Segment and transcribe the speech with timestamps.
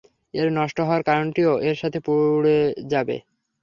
[0.33, 2.57] এর নষ্ট হওয়ার কারণটিও এর সাথে পুড়ে
[2.91, 3.15] যাবে।